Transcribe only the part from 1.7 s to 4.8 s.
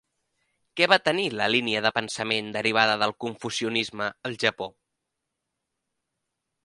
de pensament derivada del confucianisme al Japó?